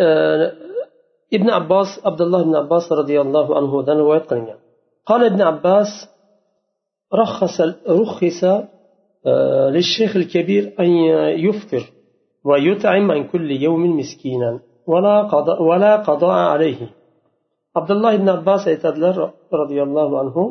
ibn 1.37 1.49
abbos 1.61 1.91
abdulloh 2.09 2.41
ibn 2.47 2.55
abbos 2.63 2.85
roziyallohu 3.01 3.53
anhudan 3.61 3.97
rivoyat 4.03 4.27
qilingan 4.31 4.61
قال 5.11 5.23
ابن 5.25 5.41
عباس 5.51 5.91
رخص 7.15 8.45
للشيخ 9.75 10.17
الكبير 10.17 10.75
أن 10.81 10.89
يفطر 11.47 11.83
ويطعم 12.45 13.11
عن 13.11 13.29
كل 13.33 13.51
يوم 13.51 13.99
مسكينا 13.99 14.61
ولا 14.87 15.23
قضاء, 15.23 15.63
ولا 15.63 15.97
قضاء 15.97 16.39
عليه 16.53 16.81
عبد 17.77 17.91
الله 17.91 18.17
بن 18.17 18.29
عباس 18.29 18.61
aytadilar 18.67 19.17
roziyallohu 19.61 20.15
anhu 20.23 20.43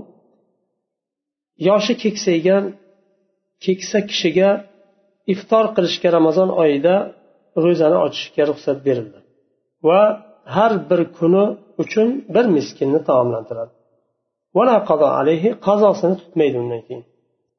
yoshi 1.68 1.94
keksaygan 2.02 2.64
keksa 3.64 3.98
kishiga 4.10 4.50
iftor 5.32 5.64
qilishga 5.76 6.08
ramazon 6.18 6.48
oyida 6.62 6.94
ro'zani 7.64 7.98
ochishga 8.06 8.42
ruxsat 8.50 8.78
berildi 8.86 9.18
va 9.88 10.00
har 10.56 10.72
bir 10.88 11.00
kuni 11.18 11.44
uchun 11.82 12.08
bir 12.34 12.46
miskinni 12.56 13.00
taomlantiradi 13.08 13.72
qazosini 15.66 16.14
tutmaydi 16.22 16.56
undan 16.64 16.82
keyin 16.88 17.04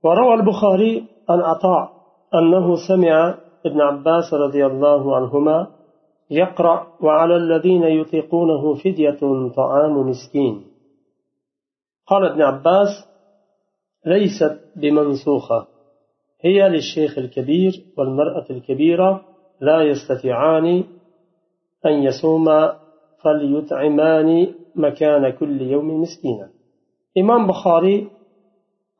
وروى 0.05 0.33
البخاري 0.33 0.93
عن 1.29 1.39
عطاء 1.39 1.83
أنه 2.33 2.75
سمع 2.89 3.35
ابن 3.65 3.81
عباس 3.81 4.33
رضي 4.33 4.65
الله 4.65 5.15
عنهما 5.15 5.67
يقرأ 6.29 6.87
وعلى 7.01 7.35
الذين 7.35 7.83
يطيقونه 7.83 8.73
فدية 8.73 9.19
طعام 9.55 10.09
مسكين 10.09 10.65
قال 12.07 12.25
ابن 12.25 12.41
عباس 12.41 12.89
ليست 14.06 14.60
بمنسوخة. 14.76 15.66
هي 16.40 16.68
للشيخ 16.68 17.18
الكبير 17.18 17.72
والمرأة 17.98 18.46
الكبيرة 18.50 19.24
لا 19.60 19.82
يستطيعان 19.82 20.84
أن 21.86 21.92
يصوما 21.92 22.76
فليطعمان 23.22 24.54
مكان 24.74 25.32
كل 25.32 25.60
يوم 25.60 26.00
مسكينا. 26.00 26.50
إمام 27.18 27.46
بخاري 27.46 28.08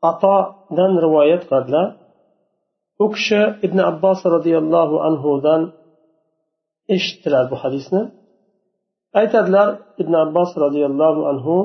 عطاء 0.03 0.55
رواية 0.99 1.39
قدلا 1.51 1.97
أكش 3.01 3.33
ابن 3.63 3.79
عباس 3.79 4.27
رضي 4.27 4.57
الله 4.57 5.03
عنه 5.03 5.41
دان 5.41 5.71
eshitdilar 6.95 7.45
bu 7.51 7.55
hadisni 7.63 8.01
aytadilar 9.19 9.67
ibn 10.01 10.13
abbos 10.25 10.51
roziyallohu 10.63 11.21
anhu 11.31 11.55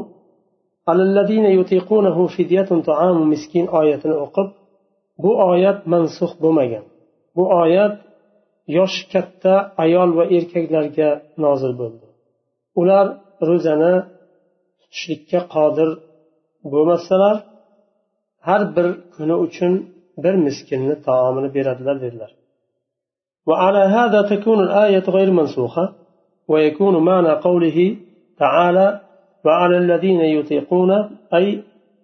miskin 3.32 3.66
oyatini 3.80 4.16
o'qib 4.26 4.48
bu 5.24 5.32
oyat 5.52 5.80
mansux 5.94 6.32
bo'lmagan 6.44 6.86
bu 7.36 7.44
oyat 7.62 7.96
yoshi 8.78 9.02
katta 9.14 9.54
ayol 9.84 10.10
va 10.18 10.24
erkaklarga 10.38 11.10
nozil 11.44 11.74
bo'ldi 11.82 12.06
ular 12.82 13.06
ro'zani 13.50 13.94
tutishlikka 14.80 15.40
qodir 15.56 15.90
bo'lmasalar 16.74 17.36
har 18.48 18.62
bir 18.76 18.88
kuni 19.16 19.36
uchun 19.46 19.74
bir 20.24 20.36
miskinni 20.46 20.96
taomini 21.08 21.50
beradilar 21.56 21.98
dedilar 22.06 22.32
وعلى 23.50 23.78
هذا 23.98 24.20
تكون 24.22 24.60
الآية 24.68 25.06
غير 25.18 25.32
منسوخة 25.32 25.86
ويكون 26.48 26.96
معنى 27.10 27.32
قوله 27.48 27.78
تعالى 28.38 28.88
وعلى 29.47 29.77
الذين 29.85 30.21
يطيقون 30.21 30.91
أي 31.35 31.47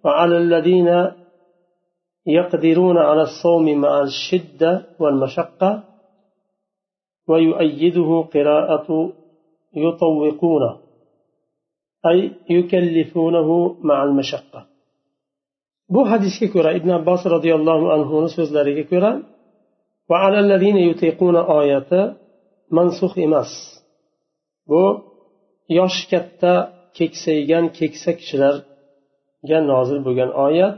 وعلى 0.05 0.37
الذين 0.37 0.89
يقدرون 2.27 2.97
على 2.97 3.21
الصوم 3.21 3.65
مع 3.83 3.93
الشدة 4.01 4.71
والمشقة 4.99 5.83
ويؤيده 7.29 8.09
قراءة 8.33 8.87
يطوقون 9.75 10.63
أي 12.09 12.31
يكلفونه 12.49 13.75
مع 13.89 14.03
المشقة. 14.03 14.73
bu 15.93 16.01
hadisga 16.11 16.47
ko'ra 16.53 16.71
ibn 16.79 16.89
abbos 16.99 17.21
roziyallohu 17.35 17.85
anhuni 17.95 18.29
so'zlariga 18.37 18.83
ko'ra 18.91 19.11
oyati 21.59 22.01
mansux 22.77 23.13
emas 23.25 23.51
bu 24.69 24.83
yoshi 25.77 26.03
katta 26.11 26.53
keksaygan 26.97 27.65
keksa 27.77 28.11
kishilarga 28.19 29.59
nozil 29.71 29.99
bo'lgan 30.05 30.31
oyat 30.45 30.75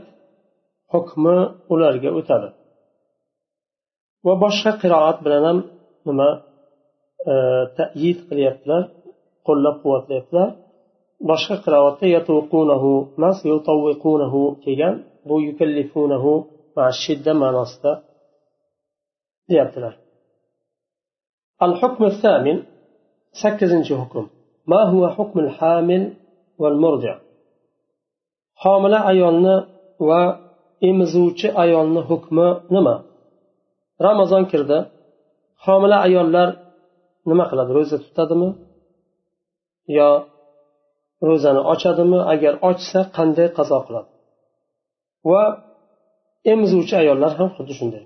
hukmi 0.92 1.38
ularga 1.72 2.10
o'tadi. 2.18 2.48
Va 4.26 4.34
boshqa 4.44 4.72
qiroat 4.82 5.18
bilan 5.24 5.42
ham 5.48 5.58
nima 6.08 6.28
e, 7.30 7.34
tayid 7.78 8.18
qilyaptilar 8.28 8.82
qo'llab 9.46 9.76
quvvatlayaptilar 9.82 10.48
boshqa 11.30 11.56
qiroatdakelgan 11.64 12.14
yatuqunahu 12.16 12.90
bu 15.28 15.36
yukallifunahu 15.48 16.32
shidda 17.02 17.32
ma'nosida 17.42 17.92
deyaptilar. 19.50 19.94
Al 21.64 21.72
hukm 21.80 22.02
sakkizinchi 23.42 23.94
hukm. 24.02 24.24
ما 24.71 24.81
هو 24.91 25.01
حكم 25.15 25.37
الحامل 25.45 26.03
والمرضع 26.61 27.15
homila 28.63 28.99
ayolni 29.11 29.55
va 30.09 30.21
emizuvchi 30.89 31.47
ayolni 31.63 32.01
hukmi 32.09 32.47
nima 32.75 32.95
ramazon 34.05 34.43
kirdi 34.51 34.77
homila 35.65 35.97
ayollar 36.07 36.49
nima 37.29 37.43
qiladi 37.49 37.71
ro'za 37.77 37.97
tutadimi 38.05 38.49
yo 39.97 40.09
ro'zani 41.27 41.61
ochadimi 41.73 42.19
agar 42.33 42.53
ochsa 42.69 42.99
qanday 43.17 43.47
qazo 43.57 43.77
qiladi 43.87 44.09
va 45.31 45.43
emizuvchi 46.51 46.93
ayollar 47.01 47.31
ham 47.39 47.49
xuddi 47.57 47.73
shunday 47.79 48.03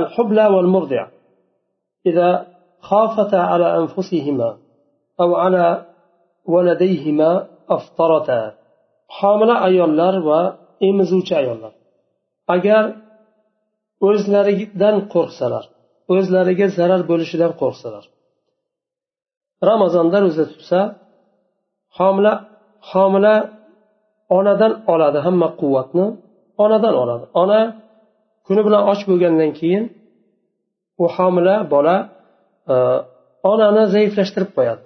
الحبلى 0.00 0.46
والمرضع 0.54 1.02
إذا 2.06 2.28
خافتا 2.80 3.36
على 3.36 3.68
أنفسهما 3.80 4.48
أو 5.22 5.30
على 5.42 5.86
ولديهما 6.52 7.30
أفطرتا 7.70 8.58
homila 9.16 9.54
ayollar 9.68 10.14
va 10.28 10.40
emizuvchi 10.88 11.32
ayollar 11.40 11.72
agar 12.54 12.84
o'zlaridan 14.08 14.96
qo'rqsalar 15.12 15.64
o'zlariga 16.14 16.66
zarar 16.78 17.00
bo'lishidan 17.10 17.52
qo'rqsalar 17.60 18.04
ramazonda 19.70 20.18
ro'za 20.24 20.44
tutsa 20.52 20.80
homila 21.98 22.32
homila 22.90 23.34
onadan 24.38 24.72
oladi 24.92 25.18
hamma 25.26 25.48
quvvatni 25.60 26.06
onadan 26.64 26.94
oladi 27.02 27.24
ona 27.42 27.60
kuni 28.46 28.60
bilan 28.66 28.82
och 28.92 29.00
bo'lgandan 29.08 29.50
keyin 29.58 29.84
u 31.02 31.04
homila 31.16 31.56
bola 31.72 31.96
onani 33.52 33.82
zaiflashtirib 33.94 34.50
qo'yadi 34.56 34.82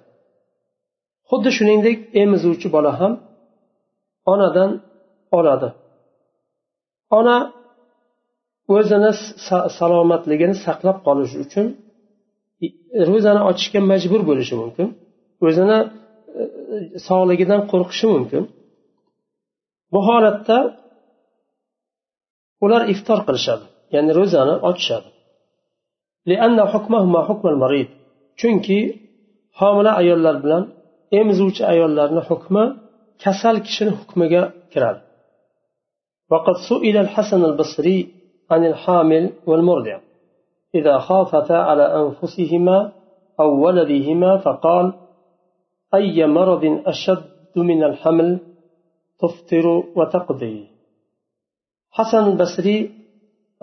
xuddi 1.30 1.50
shuningdek 1.58 1.98
emizuvchi 2.24 2.68
bola 2.76 2.92
ham 3.00 3.14
onadan 4.34 4.72
oladi. 5.38 5.70
Ona 7.20 7.38
o'zini 8.76 9.12
salomatligini 9.80 10.56
saqlab 10.66 10.98
qolish 11.08 11.34
uchun 11.44 11.66
ro'zani 13.10 13.42
ochishga 13.50 13.80
majbur 13.92 14.22
bo'lishi 14.30 14.56
mumkin. 14.62 14.88
O'zini 15.48 15.80
e, 16.42 16.44
sog'ligidan 17.08 17.62
qo'rqishi 17.72 18.08
mumkin. 18.16 18.44
Bu 19.94 20.00
holatda 20.08 20.58
ular 22.66 22.82
iftor 22.94 23.20
qilishadi 23.28 23.66
ya'ni 23.96 24.12
ro'zani 24.20 24.56
ochishadi. 24.70 25.10
Chunki 28.40 28.80
homila 29.60 29.92
ayollar 30.02 30.36
bilan 30.44 30.64
emizuvchi 31.12 31.66
ayollarni 31.72 32.22
hukmi 32.30 32.64
kasal 33.24 33.56
kishini 33.66 33.92
hukmiga 34.00 34.42
kiradi. 34.74 35.02
وقد 36.32 36.56
سئل 36.70 36.98
الحسن 36.98 37.46
البصري 37.46 38.00
عن 38.52 38.66
الحامل 38.66 39.34
والمرضع 39.48 40.00
إذا 40.76 40.98
خافتا 40.98 41.54
على 41.54 41.86
أنفسهما 42.02 42.92
أو 43.40 43.66
ولدهما 43.66 44.38
فقال 44.38 44.94
أي 45.96 46.28
مرض 46.28 46.64
أشد 46.86 47.56
من 47.56 47.84
الحمل 47.84 48.40
تفطر 49.20 49.84
وتقضي 49.96 50.68
حسن 51.92 52.24
البصري 52.32 52.92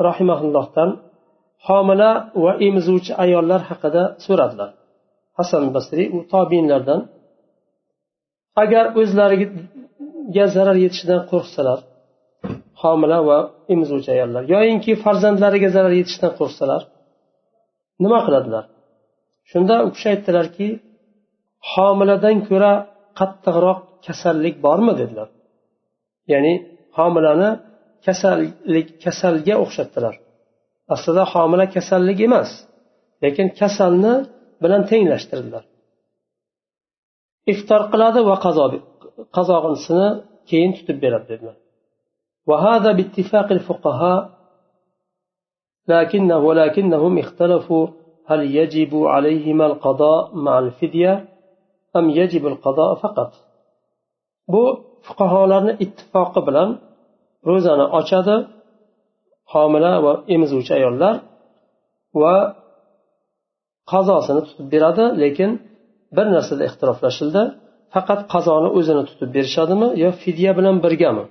رحمه 0.00 0.40
الله 0.40 0.64
تعالى 0.74 0.96
حاملا 1.58 2.10
وإمزوج 2.36 3.12
أيالر 3.20 3.58
حقدا 3.58 4.16
سورة 4.26 4.74
حسن 5.38 5.58
البصري 5.68 6.08
وطابين 6.08 6.70
لردن 6.70 7.06
agar 8.62 8.84
o'zlariga 9.00 10.44
zarar 10.56 10.76
yetishidan 10.84 11.20
qo'rqsalar 11.30 11.78
homila 12.82 13.18
va 13.28 13.38
emizuvchi 13.72 14.10
ayollar 14.16 14.42
yoyinki 14.54 14.92
farzandlariga 15.04 15.68
zarar 15.76 15.92
yetishidan 16.00 16.32
qo'rqsalar 16.38 16.82
nima 18.04 18.18
qiladilar? 18.26 18.64
Shunda 19.50 19.74
u 19.86 19.88
kishi 19.94 20.06
aytdilarki 20.14 20.68
homiladan 21.72 22.38
ko'ra 22.48 22.72
qattiqroq 23.18 23.78
kasallik 24.06 24.54
bormi 24.66 24.92
dedilar. 25.00 25.28
Ya'ni 26.32 26.54
homilani 26.98 27.50
kasallik 28.06 28.88
kasalga 29.04 29.54
o'xshatdilar. 29.64 30.14
Aslida 30.94 31.24
homila 31.32 31.64
kasallik 31.76 32.18
emas 32.28 32.50
lekin 33.24 33.46
kasalni 33.60 34.14
bilan 34.62 34.82
tenglashtirdilar. 34.90 35.64
iftor 37.51 37.81
qiladi 37.91 38.19
va 38.29 38.35
qazo 38.45 38.65
qazosini 39.35 40.07
keyin 40.49 40.71
tutib 40.77 40.97
beradi 41.05 41.27
dedilar 41.33 41.57
وهذا 42.49 42.89
باتفاق 42.97 43.47
الفقهاء 43.57 44.19
لكنه 45.93 46.37
ولكنهم 46.37 47.13
اختلفوا 47.23 47.87
هل 48.29 48.41
يجب 48.59 48.91
عليهما 49.13 49.65
القضاء 49.71 50.35
مع 50.45 50.55
الفدية 50.59 51.13
أم 51.95 52.05
يجب 52.19 52.43
القضاء 52.47 52.91
فقط 53.03 53.31
bu 54.51 54.63
fuqarolarni 55.07 55.73
ittifoqi 55.85 56.41
bilan 56.47 56.69
ro'zani 57.49 57.85
ochadi 57.99 58.35
homila 59.53 59.93
va 60.05 60.13
emizuvchi 60.33 60.71
ayollar 60.79 61.15
va 62.21 62.35
qazosini 63.91 64.41
tutib 64.47 64.67
beradi 64.73 65.05
lekin 65.23 65.51
bir 66.17 66.25
narsada 66.35 66.63
ixtiroflashildi 66.69 67.41
faqat 67.93 68.21
qazoni 68.33 68.69
o'zini 68.77 69.03
tutib 69.09 69.29
berishadimi 69.37 69.87
yo 70.03 70.09
fidya 70.21 70.51
bilan 70.57 70.75
birgami 70.85 71.25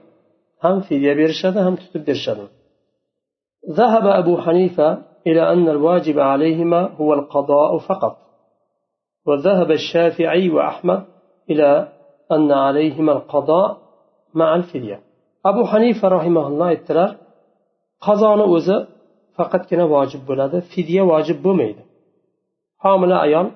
ham 0.65 0.77
fidya 0.89 1.13
berishadi 1.21 1.59
ham 1.67 1.75
tutib 1.83 2.03
berishadimi 2.11 2.51
ذهب 3.81 4.07
أبو 4.21 4.35
حنيفة 4.45 4.89
إلى 5.29 5.53
أن 5.53 5.69
الواجب 5.69 6.19
عليهما 6.19 6.81
هو 7.01 7.15
القضاء 7.19 7.79
فقط 7.79 8.15
وذهب 9.27 9.71
الشافعي 9.71 10.51
وأحمد 10.51 11.01
إلى 11.51 11.71
أن 12.33 12.53
عليهما 12.53 13.13
القضاء 13.13 13.69
مع 14.35 14.49
الفدية 14.57 15.01
أبو 15.51 15.63
حنيفة 15.73 16.09
رحمه 16.09 16.45
الله 16.51 16.67
aytdilar 16.75 17.11
qazoni 18.07 18.45
o'zi 18.57 18.77
faqatgina 19.37 19.85
vojib 19.95 20.23
bo'ladi 20.29 20.59
fidya 20.73 21.03
vojib 21.13 21.39
bo'lmaydi 21.47 21.83
homila 22.85 23.17
ayol 23.27 23.47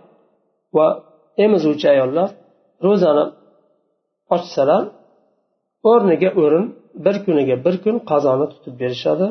va 0.76 0.86
emizuvchi 1.43 1.87
ayollar 1.93 2.29
ro'zani 2.85 3.25
ochsalar 4.35 4.83
o'rniga 5.91 6.29
o'rin 6.41 6.65
bir 7.05 7.15
kuniga 7.25 7.55
bir 7.65 7.75
kun 7.83 7.95
qazoni 8.11 8.45
tutib 8.53 8.75
berishadi 8.81 9.27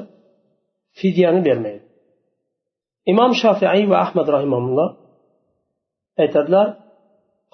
fidyani 0.99 1.40
bermaydi. 1.49 1.85
Imom 3.12 3.33
shofiiy 3.42 3.85
va 3.92 3.97
ahmad 4.05 4.27
rahimulloh 4.35 4.88
aytadilar 6.23 6.66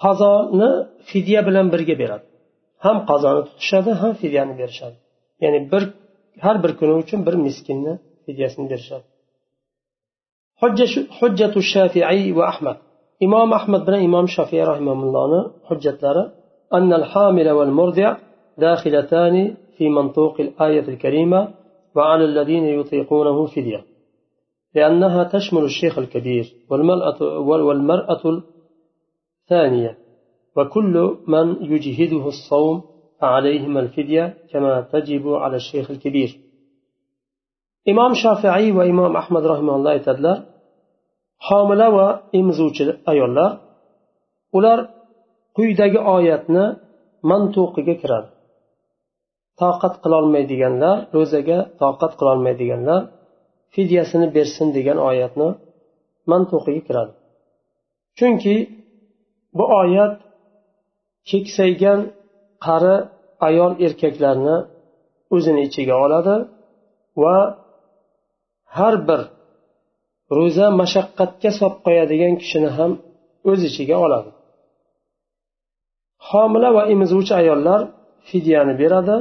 qazoni 0.03 0.69
fidya 1.09 1.39
bilan 1.47 1.67
birga 1.73 1.95
beradi. 2.01 2.25
Ham 2.85 2.97
qazoni 3.09 3.41
tutishadi 3.49 3.91
ham 4.01 4.13
fidyani 4.21 4.53
berishadi. 4.61 4.97
Ya'ni 5.43 5.59
bir 5.71 5.83
har 6.45 6.55
bir 6.63 6.71
kuni 6.79 6.93
uchun 7.03 7.19
bir 7.27 7.35
miskinni 7.45 7.93
fidyasini 8.25 8.65
berishadi. 8.71 9.05
Hujjatu 11.19 11.59
shafiiy 11.73 12.29
va 12.37 12.43
ahmad. 12.53 12.77
Imom 13.19 13.49
ahmad 13.59 13.81
bilan 13.87 14.01
imom 14.09 14.25
shofiy 14.35 14.61
rahimullohni 14.71 15.41
hujjatlari 15.67 16.23
أن 16.73 16.93
الحامل 16.93 17.51
والمرضع 17.51 18.17
داخلتان 18.57 19.55
في 19.77 19.89
منطوق 19.89 20.35
الآية 20.41 20.87
الكريمة 20.93 21.53
وعلى 21.95 22.25
الذين 22.25 22.65
يطيقونه 22.65 23.45
فدية 23.45 23.85
لأنها 24.75 25.23
تشمل 25.23 25.63
الشيخ 25.63 25.97
الكبير 25.99 26.45
والمرأة, 26.69 28.43
الثانية. 29.41 29.97
وكل 30.57 31.17
من 31.27 31.65
يجهده 31.71 32.27
الصوم 32.27 32.81
فعليهما 33.21 33.79
الفدية 33.79 34.37
كما 34.51 34.81
تجب 34.81 35.27
على 35.27 35.55
الشيخ 35.55 35.91
الكبير. 35.91 36.39
إمام 37.89 38.11
شافعي 38.13 38.71
وإمام 38.71 39.15
أحمد 39.15 39.45
رحمه 39.45 39.75
الله 39.75 39.97
aytadilar 39.97 40.52
homila 41.47 41.87
va 41.97 42.07
emizuvchi 42.39 42.83
ayollar 43.11 43.51
ular 44.57 44.79
quyidagi 45.55 45.99
oyatni 46.15 46.65
mantuqiga 47.29 47.95
kiradi. 48.01 48.29
Toqat 49.61 49.93
qilolmaydiganlar 50.03 50.95
ro'zaga 51.15 51.59
toqat 51.81 52.11
qilolmaydiganlar 52.19 53.01
fidyasini 53.73 54.27
bersin 54.35 54.67
degan 54.77 54.97
oyatni 55.09 55.49
mantuqiga 56.31 56.81
kiradi. 56.87 57.13
Chunki 58.17 58.55
bu 59.57 59.63
oyat 59.81 60.15
keksaygan 61.29 61.99
qari 62.65 62.95
ayol 63.47 63.73
erkaklarni 63.85 64.57
o'zini 65.35 65.61
ichiga 65.67 65.95
oladi 66.05 66.35
va 67.23 67.37
har 68.77 68.95
bir 69.07 69.21
ro'za 70.38 70.66
mashaqqatga 70.80 71.50
solib 71.58 71.76
qo'yadigan 71.86 72.34
kishini 72.40 72.70
ham 72.76 72.92
o'z 73.50 73.60
ichiga 73.70 73.96
oladi 74.06 74.30
homila 76.28 76.68
va 76.76 76.82
emizuvchi 76.92 77.32
ayollar 77.40 77.80
fidyani 78.28 78.74
beradi 78.80 79.16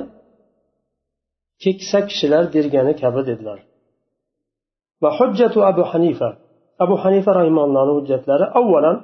keksa 1.64 2.00
kishilar 2.10 2.44
bergani 2.56 2.94
kabi 3.02 3.22
dedilar 3.30 3.60
va 5.04 5.10
hujjatu 5.18 5.60
abu 5.72 5.84
hanifa 5.92 6.30
abu 6.84 6.96
hanifa 7.04 7.32
rahimallohni 7.40 7.94
hujjatlari 7.98 8.46
avvalan 8.60 8.98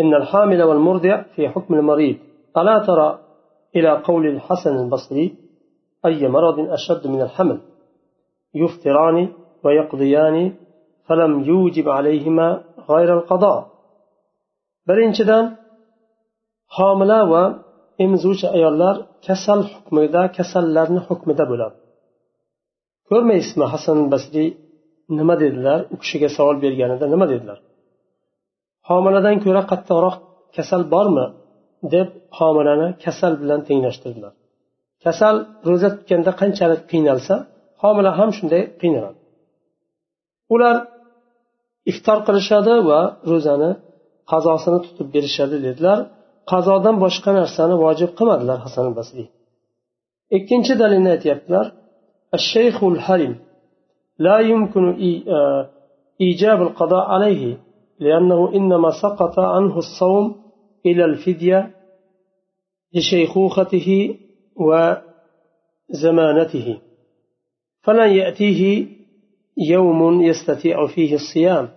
إن 0.00 0.14
الحامل 0.14 0.62
والمرضع 0.62 1.22
في 1.22 1.48
حكم 1.48 1.74
المريض 1.74 2.16
ألا 2.58 2.78
ترى 2.78 3.08
إلى 3.76 3.90
قول 4.08 4.26
الحسن 4.26 4.76
البصري 4.76 5.34
أي 6.06 6.28
مرض 6.28 6.58
أشد 6.60 7.06
من 7.06 7.20
الحمل 7.26 7.58
يفطران 8.54 9.28
ويقضيان 9.64 10.36
فلم 11.08 11.32
يوجب 11.50 11.86
عليهما 11.96 12.48
غير 12.90 13.10
القضاء 13.18 13.58
birinchidan 14.88 15.44
homila 16.76 17.20
va 17.32 17.44
emizuvchi 18.04 18.46
ayollar 18.56 18.96
kasal 19.26 19.60
hukmida 19.72 20.22
kasallarni 20.36 21.00
hukmida 21.08 21.44
bo'ladi 21.50 21.76
ko'rmaysizmi 23.08 23.66
hasan 23.72 23.98
basriy 24.12 24.48
nima 25.18 25.34
dedilar 25.42 25.78
u 25.94 25.96
kishiga 26.02 26.28
savol 26.36 26.56
berganida 26.64 27.06
nima 27.14 27.26
dedilar 27.32 27.58
homiladan 28.88 29.36
ko'ra 29.44 29.62
qattiqroq 29.70 30.16
kasal 30.56 30.82
bormi 30.94 31.26
deb 31.94 32.08
homilani 32.38 32.88
kasal 33.04 33.32
bilan 33.42 33.60
tenglashtirdilar 33.68 34.32
kasal 35.04 35.34
ro'za 35.68 35.88
tutganda 35.96 36.32
qanchalik 36.40 36.82
qiynalsa 36.92 37.34
homila 37.82 38.10
ham 38.18 38.30
shunday 38.38 38.62
qiynaladi 38.80 39.18
ular 40.54 40.76
iftor 41.91 42.17
qilishadi 42.27 42.75
va 42.89 43.01
ro'zani 43.31 43.71
qazosini 44.31 44.79
tutib 44.85 45.07
berishadi 45.15 45.57
dedilar 45.67 45.99
qazodan 46.51 46.95
boshqa 47.03 47.31
narsani 47.39 47.75
vojib 47.83 48.11
qilmadilar 48.17 48.57
hasan 48.65 48.85
basriy 48.99 49.27
ikkinchi 50.37 50.73
dalilni 50.81 51.09
aytyaptilar 51.17 51.65
الشيخ 52.33 52.77
الحرم 52.83 53.35
لا 54.19 54.39
يمكن 54.39 54.85
إيجاب 56.21 56.61
القضاء 56.61 57.05
عليه 57.13 57.57
لأنه 57.99 58.39
إنما 58.57 58.89
سقط 59.03 59.39
عنه 59.39 59.77
الصوم 59.77 60.25
إلى 60.85 61.05
الفدية 61.05 61.75
لشيخوخته 62.95 64.17
وزمانته 65.89 66.67
فلن 67.81 68.09
يأتيه 68.21 68.87
يوم 69.59 70.21
يستطيع 70.21 70.87
فيه 70.87 71.15
الصيام. 71.15 71.69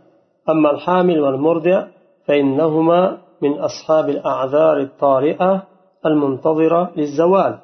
أما 0.48 0.70
الحامل 0.70 1.20
والمرضع 1.20 1.86
فإنهما 2.26 3.18
من 3.42 3.52
أصحاب 3.52 4.08
الأعذار 4.08 4.80
الطارئة 4.80 5.62
المنتظرة 6.06 6.90
للزوال. 6.96 7.58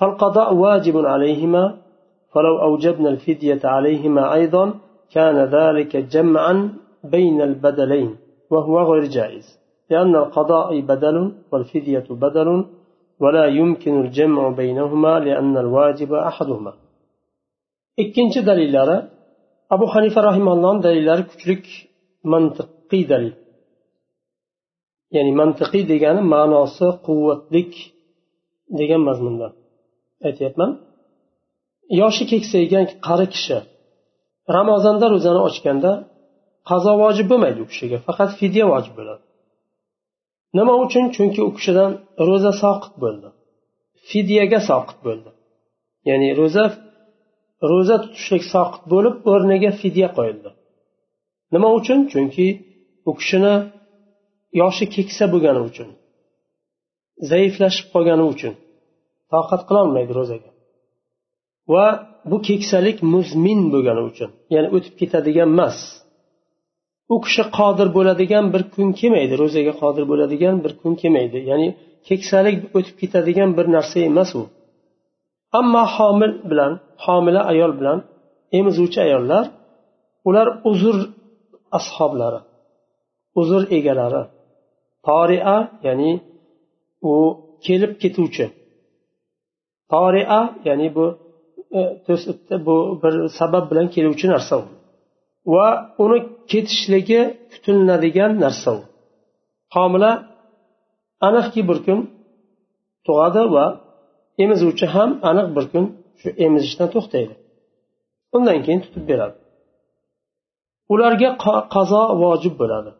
فالقضاء 0.00 0.54
واجب 0.54 0.96
عليهما 0.96 1.76
فلو 2.34 2.62
أوجبنا 2.62 3.08
الفدية 3.08 3.60
عليهما 3.64 4.34
أيضا 4.34 4.74
كان 5.12 5.36
ذلك 5.44 5.96
جمعا 5.96 6.72
بين 7.04 7.42
البدلين 7.42 8.16
وهو 8.50 8.92
غير 8.92 9.04
جائز 9.04 9.60
لأن 9.90 10.16
القضاء 10.16 10.80
بدل 10.80 11.32
والفدية 11.52 12.04
بدل 12.10 12.64
ولا 13.20 13.46
يمكن 13.46 14.00
الجمع 14.00 14.48
بينهما 14.48 15.18
لأن 15.18 15.56
الواجب 15.56 16.12
أحدهما. 16.12 16.72
Ikkinchi 18.02 18.40
dalillari 18.48 18.96
abu 19.74 19.86
hanifa 19.94 20.20
rahimallohni 20.28 20.80
dalillari 20.86 21.24
kuchlik 21.30 21.64
mantiqiy 22.32 23.04
dalil. 23.12 23.34
Ya'ni 25.16 25.32
mantiqiy 25.40 25.84
degani 25.92 26.22
ma'nosi 26.34 26.86
quvvatlik 27.06 27.72
degan 28.78 29.00
mazmunda. 29.08 29.46
Aytyapman. 30.28 30.70
Yoshi 32.00 32.24
keksaygan 32.32 32.84
qari 33.06 33.26
kishi 33.34 33.58
ramazonda 34.56 35.06
ro'zani 35.14 35.40
ochganda 35.48 35.92
qazo 36.70 36.92
vojib 37.02 37.26
bo'lmaydi 37.30 37.58
u 37.64 37.66
kishiga 37.72 37.98
faqat 38.06 38.30
fidya 38.40 38.64
vojib 38.72 38.94
bo'ladi. 38.98 39.22
Nima 40.58 40.74
uchun? 40.84 41.04
Chunki 41.16 41.40
u 41.48 41.50
kishidan 41.56 41.90
ro'za 42.28 42.52
soqit 42.62 42.94
bo'ldi. 43.02 43.28
Fidyaga 44.08 44.60
soqit 44.70 44.98
bo'ldi. 45.06 45.30
Ya'ni 46.08 46.28
ro'za 46.40 46.64
ro'za 47.70 47.96
tutishlik 48.04 48.44
soqit 48.54 48.82
bo'lib 48.92 49.14
o'rniga 49.32 49.70
fidya 49.80 50.08
qo'yildi. 50.16 50.50
Nima 51.54 51.68
uchun? 51.78 51.98
Chunki 52.12 52.46
u 53.08 53.12
kishini 53.18 53.54
yoshi 54.60 54.84
keksa 54.94 55.24
bo'lgani 55.32 55.60
uchun 55.70 55.88
zaiflashib 57.30 57.86
qolgani 57.94 58.24
uchun 58.32 58.54
toqat 59.32 59.62
qilolmaydi 59.68 60.12
ro'zaga. 60.18 60.50
Va 61.72 61.86
bu 62.30 62.36
keksalik 62.48 62.98
muzmin 63.14 63.60
bo'lgani 63.74 64.02
uchun 64.10 64.30
ya'ni 64.54 64.68
o'tib 64.76 64.94
ketadigan 65.00 65.48
emas. 65.54 65.78
U 67.14 67.16
kishi 67.24 67.44
qodir 67.58 67.88
bo'ladigan 67.96 68.44
bir 68.54 68.62
kun 68.74 68.88
kelmaydi 69.00 69.34
ro'zaga 69.42 69.72
qodir 69.82 70.04
bo'ladigan 70.10 70.56
bir 70.64 70.72
kun 70.80 70.92
kelmaydi. 71.00 71.38
Ya'ni 71.50 71.68
keksalik 72.08 72.56
o'tib 72.78 72.96
ketadigan 73.02 73.50
bir 73.58 73.66
narsa 73.76 73.98
emas 74.10 74.30
u. 74.40 74.42
ammo 75.58 75.82
homil 75.96 76.32
bilan 76.50 76.72
homila 77.04 77.40
ayol 77.52 77.72
bilan 77.78 77.98
emizuvchi 78.58 78.98
ayollar 79.06 79.44
ular 80.28 80.48
uzr 80.70 80.96
ashoblari 81.78 82.40
uzr 83.40 83.62
egalari. 83.76 84.22
Toria 85.06 85.56
ya'ni 85.86 86.12
u 87.10 87.14
kelib 87.66 87.92
ketuvchi. 88.02 88.46
Toria 89.92 90.40
ya'ni 90.68 90.88
bu 90.96 91.04
e, 91.78 91.80
bu 92.66 92.76
bir 93.02 93.14
sabab 93.38 93.64
bilan 93.70 93.86
keluvchi 93.94 94.26
narsa 94.34 94.54
u. 94.62 94.64
Va 95.52 95.68
uni 96.04 96.18
ketishligi 96.50 97.20
kutilinadigan 97.52 98.32
narsa 98.44 98.70
u. 98.78 98.80
Homila 99.74 100.12
aniqki 101.26 101.60
bir 101.68 101.78
kun 101.86 101.98
tug'adi 103.06 103.42
va 103.54 103.66
emizuvchi 104.44 104.86
ham 104.94 105.10
aniq 105.30 105.48
bir 105.56 105.64
kun 105.72 105.84
shu 106.20 106.28
emizishdan 106.46 106.88
to'xtaydi. 106.94 107.34
Undan 108.36 108.58
keyin 108.64 108.80
tutib 108.84 109.04
beradi. 109.10 109.38
Ularga 110.92 111.30
qazo 111.74 112.02
vojib 112.22 112.54
bo'ladi. 112.60 112.90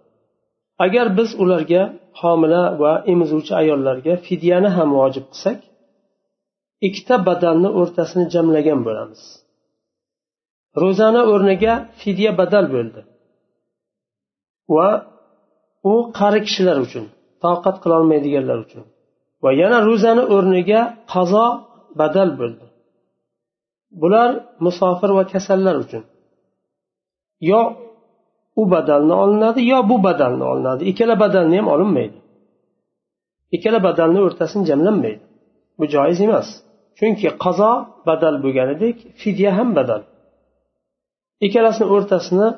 Agar 0.85 1.07
biz 1.19 1.31
ularga 1.43 1.83
homila 2.21 2.63
va 2.83 2.93
emizuvchi 3.13 3.53
ayollarga 3.63 4.15
fidyani 4.27 4.71
ham 4.77 4.89
vojib 5.01 5.25
qilsak 5.33 5.59
ikkita 6.87 7.17
badalni 7.29 7.71
o'rtasini 7.81 8.27
jamlagan 8.35 8.81
bo'lamiz. 8.87 9.23
Ro'zani 10.83 11.23
o'rniga 11.33 11.75
fidya 12.01 12.31
badal 12.41 12.67
bo'ldi. 12.75 13.01
Va 14.75 14.89
u 15.93 15.95
qari 16.19 16.41
kishilar 16.47 16.77
uchun 16.87 17.05
toqat 17.45 17.77
qilolmaydiganlar 17.83 18.59
uchun. 18.67 18.85
Va 19.45 19.51
yana 19.61 19.79
ro'zani 19.89 20.25
o'rniga 20.35 20.81
qazo 21.13 21.47
badal 22.01 22.31
bo'ldi. 22.41 22.65
Bular 24.01 24.31
musofir 24.65 25.11
va 25.19 25.25
kasallar 25.33 25.75
uchun. 25.85 26.03
Yo 27.51 27.61
u 28.61 28.63
badalni 28.75 29.15
olinadi 29.25 29.61
yo 29.73 29.79
bu 29.91 29.97
badalni 30.07 30.45
olinadi. 30.53 30.83
Ikkala 30.91 31.15
badalni 31.25 31.57
ham 31.61 31.69
olinmaydi. 31.75 32.19
Ikkala 33.57 33.79
badalni 33.89 34.21
o'rtasini 34.27 34.65
jamlanmaydi. 34.71 35.23
Bu 35.79 35.85
joiz 35.95 36.19
emas. 36.27 36.49
Chunki 36.99 37.29
qazo 37.45 37.73
badal 38.09 38.35
bo'lganidek 38.45 38.97
fidya 39.21 39.51
ham 39.59 39.69
badal. 39.79 40.03
Ikkalasini 41.47 41.89
o'rtasini 41.95 42.49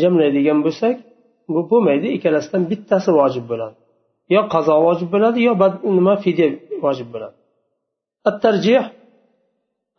jamlaydigan 0.00 0.58
bo'lsak 0.66 0.96
bu 1.54 1.60
bo'lmaydi 1.70 2.06
ikkalasidan 2.16 2.62
bittasi 2.70 3.10
vojib 3.18 3.44
bo'ladi. 3.50 3.76
Yo 4.34 4.40
qazo 4.52 4.74
vojib 4.86 5.08
bo'ladi 5.14 5.38
yo 5.48 5.52
nima 5.98 6.14
fidya 6.24 6.48
vojib 6.84 7.08
bo'ladi 7.14 7.36
الترجيح 8.30 8.84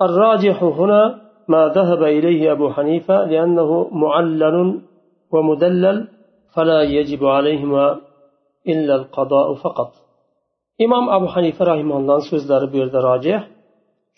الراجح 0.02 0.58
هنا 0.80 1.02
ما 1.54 1.62
ذهب 1.78 2.02
إليه 2.18 2.42
أبو 2.52 2.70
حنيفة 2.76 3.16
لأنه 3.32 3.70
معلل 4.04 4.56
ومدلل 5.34 5.98
فلا 6.54 6.80
يجب 6.98 7.22
عليهما 7.26 7.86
إلا 8.68 8.96
القضاء 8.96 9.48
فقط 9.54 9.92
imom 10.86 11.06
abu 11.18 11.28
hanifa 11.36 11.64
rahimallohni 11.72 12.26
so'zlari 12.32 12.68
bu 12.72 12.76
yerda 12.82 13.00
rojih 13.10 13.40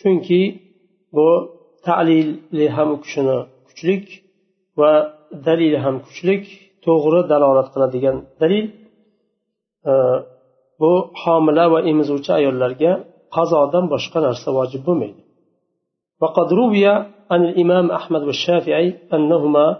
chunki 0.01 0.41
bu 1.15 1.27
talili 1.85 2.67
ham 2.75 2.89
u 2.95 2.97
kishini 3.03 3.37
kuchlik 3.67 4.05
va 4.79 4.91
dalili 5.47 5.79
ham 5.85 5.95
kuchlik 6.05 6.43
to'g'ri 6.85 7.21
dalolat 7.31 7.67
qiladigan 7.73 8.17
dalil 8.41 8.65
bu 10.81 10.91
homila 11.21 11.65
va 11.73 11.79
emizuvchi 11.91 12.31
ayollarga 12.39 12.91
qazodan 13.35 13.85
boshqa 13.93 14.19
narsa 14.27 14.49
vojib 14.57 14.83
bo'lmaydi. 14.87 15.21
وقد 16.21 16.53
روي 16.53 16.87
عن 17.31 17.45
الإمام 17.49 17.91
أحمد 17.91 18.21
والشافعي 18.21 18.87
أنهما 19.13 19.77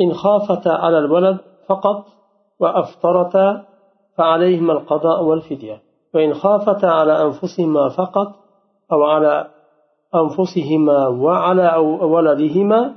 إن 0.00 0.14
خافتا 0.14 0.68
على 0.68 0.98
الولد 0.98 1.38
فقط 1.68 2.06
وأفطرتا 2.60 3.64
فعليهما 4.16 4.72
القضاء 4.72 5.24
والفدية 5.24 5.82
وإن 6.14 6.34
خافتا 6.34 6.86
على 6.86 7.22
أنفسهما 7.22 7.88
فقط 7.88 8.28
أو 8.92 9.04
على 9.04 9.50
أنفسهما 10.14 11.08
وعلى 11.08 11.76
ولدهما 12.02 12.94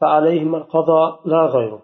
فعليهما 0.00 0.58
القضاء 0.58 1.20
لا 1.24 1.46
غيره 1.46 1.78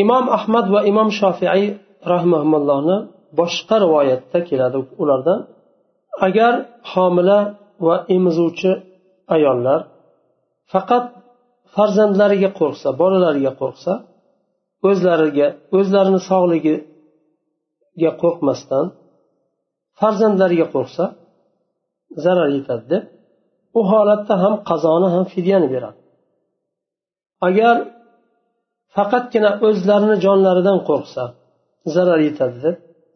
إمام 0.00 0.28
أحمد 0.28 0.70
وإمام 0.70 1.08
شافعي 1.10 1.76
rahmaullohni 2.12 2.96
boshqa 3.38 3.76
rivoyatda 3.84 4.38
keladi. 4.48 4.76
Ulardan 5.02 5.40
agar 6.26 6.52
homila 6.92 7.38
va 7.86 7.96
emizuvchi 8.16 8.72
ayollar 9.36 9.80
faqat 10.72 11.04
farzandlariga 11.74 12.50
qo'rqsa 12.60 12.88
bolalariga 13.00 13.52
qo'rqsa 13.60 13.92
o'zlariga 14.88 15.46
o'zlarini 15.78 16.20
sog'ligiga 16.30 18.10
qo'rqmasdan 18.22 18.86
farzandlariga 20.00 20.66
qo'rqsa 20.74 21.04
zarar 22.24 22.48
yetadi 22.56 22.84
deb 22.92 23.04
u 23.78 23.80
holatda 23.90 24.34
ham 24.42 24.54
qazoni 24.68 25.08
ham 25.14 25.24
fidyani 25.32 25.68
beradi. 25.74 26.00
Agar 27.48 27.76
faqatgina 28.96 29.50
o'zlarini 29.66 30.16
jonlaridan 30.24 30.78
qo'rqsa 30.88 31.24
zarar 31.95 32.19
yetadi 32.27 32.57
deb 32.65 32.75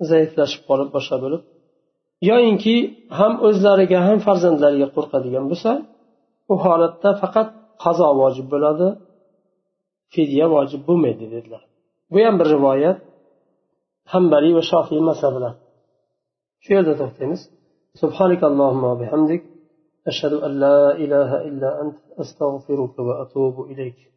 zaiflashib 0.10 0.62
qolib 0.70 0.90
boshqa 0.96 1.18
bo'lib 1.24 1.42
yoyinki 2.30 2.76
ham 3.20 3.34
o'zlariga 3.48 4.00
ham 4.08 4.18
farzandlariga 4.28 4.88
qo'rqadigan 4.96 5.46
bo'lsa 5.52 5.72
u 6.52 6.56
holatda 6.64 7.10
faqat 7.22 7.48
qazo 7.84 8.10
vojib 8.22 8.48
bo'ladi 8.54 8.88
fidya 10.14 10.46
vojib 10.56 10.82
bo'lmaydi 10.88 11.26
dedilar 11.36 11.64
bu 12.12 12.18
ham 12.26 12.36
bir 12.40 12.48
rivoyat 12.56 12.98
hambaliy 14.14 14.54
va 14.58 14.64
shofiy 14.72 15.02
mazhablar 15.10 15.54
shu 16.64 16.70
yerda 16.78 16.94
to'xtaymiz 17.02 17.42
سبحانك 18.04 18.44
اللهم 18.44 18.84
وبحمدك 18.84 19.44
أشهد 20.08 20.34
أن 20.34 20.60
لا 20.60 20.98
إله 21.04 21.42
إلا 21.48 21.82
أنت 21.82 21.98
أستغفرك 22.20 23.00
وأتوب 23.00 23.72
إليك 23.72 24.12